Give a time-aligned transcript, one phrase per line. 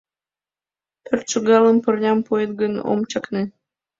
[1.03, 3.43] —Пӧрт шыгалаш пырням пуэт гын, ом чакне.